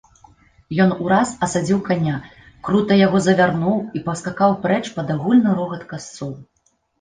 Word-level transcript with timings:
Ён 0.83 0.93
ураз 1.03 1.33
асадзіў 1.47 1.79
каня, 1.89 2.13
крута 2.69 2.97
яго 3.01 3.21
завярнуў 3.27 3.77
і 4.01 4.01
паскакаў 4.09 4.57
прэч 4.65 4.81
пад 4.97 5.07
агульны 5.17 5.51
рогат 5.61 5.85
касцоў. 5.95 6.35